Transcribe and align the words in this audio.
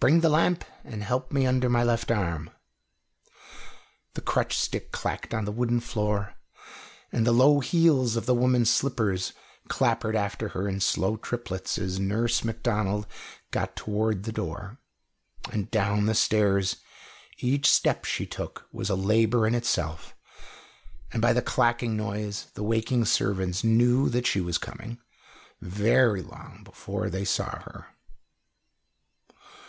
Bring 0.00 0.20
the 0.20 0.28
lamp 0.28 0.64
and 0.84 1.02
help 1.02 1.32
me 1.32 1.44
under 1.44 1.68
my 1.68 1.82
left 1.82 2.12
arm." 2.12 2.50
The 4.14 4.20
crutch 4.20 4.56
stick 4.56 4.92
clacked 4.92 5.34
on 5.34 5.44
the 5.44 5.50
wooden 5.50 5.80
floor, 5.80 6.36
and 7.10 7.26
the 7.26 7.32
low 7.32 7.58
heels 7.58 8.14
of 8.14 8.24
the 8.24 8.32
woman's 8.34 8.70
slippers 8.70 9.32
clappered 9.68 10.14
after 10.14 10.50
her 10.50 10.68
in 10.68 10.78
slow 10.78 11.16
triplets, 11.16 11.78
as 11.78 11.98
Nurse 11.98 12.44
Macdonald 12.44 13.08
got 13.50 13.74
toward 13.74 14.22
the 14.22 14.30
door. 14.30 14.78
And 15.50 15.68
down 15.68 16.06
the 16.06 16.14
stairs 16.14 16.76
each 17.38 17.66
step 17.68 18.04
she 18.04 18.24
took 18.24 18.68
was 18.70 18.90
a 18.90 18.94
labour 18.94 19.48
in 19.48 19.54
itself, 19.56 20.14
and 21.12 21.20
by 21.20 21.32
the 21.32 21.42
clacking 21.42 21.96
noise 21.96 22.52
the 22.54 22.62
waking 22.62 23.04
servants 23.06 23.64
knew 23.64 24.08
that 24.10 24.28
she 24.28 24.40
was 24.40 24.58
coming, 24.58 25.00
very 25.60 26.22
long 26.22 26.60
before 26.62 27.10
they 27.10 27.24
saw 27.24 27.58
her. 27.62 27.86